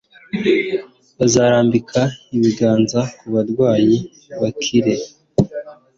[1.17, 2.01] «Bazarambika
[2.35, 3.97] ibiganza ku barwayi,
[4.41, 4.93] bakire».